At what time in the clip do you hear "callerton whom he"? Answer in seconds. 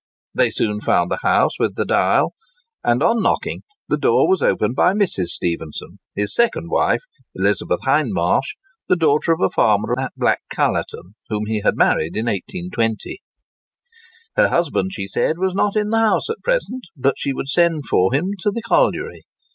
10.51-11.61